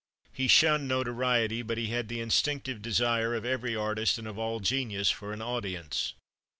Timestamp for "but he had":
1.61-2.07